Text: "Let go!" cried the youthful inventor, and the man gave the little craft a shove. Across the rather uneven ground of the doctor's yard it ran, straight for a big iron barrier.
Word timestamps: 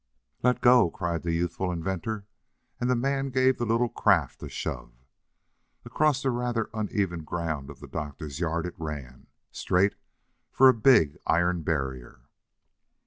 "Let 0.41 0.61
go!" 0.61 0.89
cried 0.89 1.21
the 1.21 1.31
youthful 1.33 1.71
inventor, 1.71 2.25
and 2.79 2.89
the 2.89 2.95
man 2.95 3.29
gave 3.29 3.59
the 3.59 3.67
little 3.67 3.87
craft 3.87 4.41
a 4.41 4.49
shove. 4.49 4.93
Across 5.85 6.23
the 6.23 6.31
rather 6.31 6.71
uneven 6.73 7.23
ground 7.23 7.69
of 7.69 7.81
the 7.81 7.87
doctor's 7.87 8.39
yard 8.39 8.65
it 8.65 8.73
ran, 8.79 9.27
straight 9.51 9.93
for 10.51 10.67
a 10.67 10.73
big 10.73 11.19
iron 11.27 11.61
barrier. 11.61 12.21